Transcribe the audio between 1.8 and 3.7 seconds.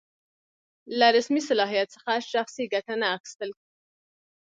څخه شخصي ګټه نه اخیستل.